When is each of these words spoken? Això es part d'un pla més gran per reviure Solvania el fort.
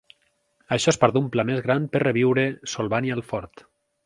Això 0.77 0.93
es 0.93 0.97
part 1.03 1.15
d'un 1.17 1.27
pla 1.37 1.45
més 1.51 1.61
gran 1.67 1.87
per 1.97 2.03
reviure 2.05 2.47
Solvania 2.75 3.19
el 3.21 3.25
fort. 3.33 3.69